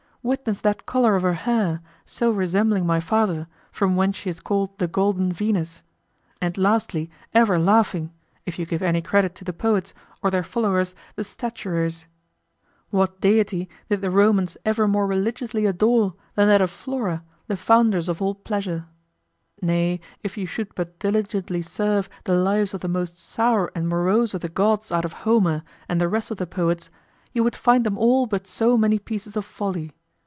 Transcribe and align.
Witness 0.23 0.61
that 0.61 0.85
color 0.85 1.15
of 1.15 1.23
her 1.23 1.33
hair, 1.33 1.81
so 2.05 2.29
resembling 2.29 2.85
my 2.85 2.99
father, 2.99 3.47
from 3.71 3.95
whence 3.95 4.17
she 4.17 4.29
is 4.29 4.39
called 4.39 4.77
the 4.77 4.87
golden 4.87 5.33
Venus; 5.33 5.81
and 6.39 6.55
lastly, 6.59 7.09
ever 7.33 7.57
laughing, 7.57 8.11
if 8.45 8.59
you 8.59 8.67
give 8.67 8.83
any 8.83 9.01
credit 9.01 9.33
to 9.33 9.43
the 9.43 9.51
poets, 9.51 9.95
or 10.21 10.29
their 10.29 10.43
followers 10.43 10.93
the 11.15 11.23
statuaries. 11.23 12.05
What 12.91 13.19
deity 13.19 13.67
did 13.89 14.01
the 14.01 14.11
Romans 14.11 14.57
ever 14.63 14.87
more 14.87 15.07
religiously 15.07 15.65
adore 15.65 16.13
than 16.35 16.47
that 16.49 16.61
of 16.61 16.69
Flora, 16.69 17.23
the 17.47 17.57
foundress 17.57 18.07
of 18.07 18.21
all 18.21 18.35
pleasure? 18.35 18.85
Nay, 19.59 19.99
if 20.21 20.37
you 20.37 20.45
should 20.45 20.75
but 20.75 20.99
diligently 20.99 21.63
search 21.63 22.07
the 22.25 22.35
lives 22.35 22.75
of 22.75 22.81
the 22.81 22.87
most 22.87 23.17
sour 23.17 23.71
and 23.73 23.89
morose 23.89 24.35
of 24.35 24.41
the 24.41 24.49
gods 24.49 24.91
out 24.91 25.03
of 25.03 25.13
Homer 25.13 25.63
and 25.89 25.99
the 25.99 26.07
rest 26.07 26.29
of 26.29 26.37
the 26.37 26.45
poets, 26.45 26.91
you 27.33 27.43
would 27.43 27.55
find 27.55 27.83
them 27.83 27.97
all 27.97 28.27
but 28.27 28.45
so 28.45 28.77
many 28.77 28.99
pieces 28.99 29.35
of 29.35 29.43
Folly. 29.45 29.93